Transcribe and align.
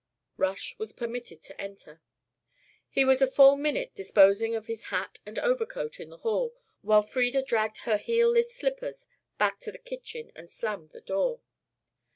Rush 0.35 0.75
was 0.79 0.93
permitted 0.93 1.43
to 1.43 1.61
enter. 1.61 2.01
He 2.89 3.05
was 3.05 3.21
a 3.21 3.27
full 3.27 3.55
minute 3.55 3.93
disposing 3.93 4.55
of 4.55 4.65
his 4.65 4.85
hat 4.85 5.19
and 5.27 5.37
overcoat 5.37 5.99
in 5.99 6.09
the 6.09 6.17
hall, 6.17 6.55
while 6.81 7.03
Frieda 7.03 7.43
dragged 7.43 7.77
her 7.85 7.97
heelless 7.97 8.51
slippers 8.51 9.05
back 9.37 9.59
to 9.59 9.71
the 9.71 9.77
kitchen 9.77 10.31
and 10.35 10.49
slammed 10.51 10.89
the 10.89 11.01
door. 11.01 11.41